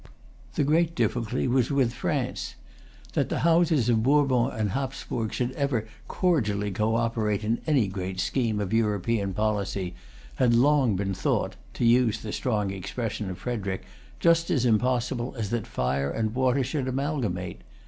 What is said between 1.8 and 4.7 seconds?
France. That the Houses of Bourbon and of